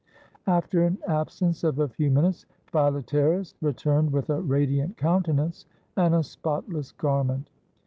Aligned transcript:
After 0.47 0.83
an 0.83 0.97
absence 1.05 1.63
of 1.63 1.77
a 1.77 1.87
few 1.87 2.09
minutes, 2.09 2.47
Philetasrus 2.65 3.53
returned 3.61 4.11
with 4.11 4.31
a 4.31 4.41
radiant 4.41 4.97
countenance 4.97 5.67
and 5.95 6.15
a 6.15 6.23
spotless 6.23 6.91
garment. 6.91 7.51